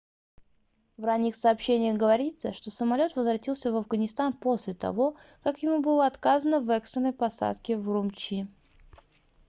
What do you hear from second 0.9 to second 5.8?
в ранних сообщениях говорится что самолёт возвратился в афганистан после того как ему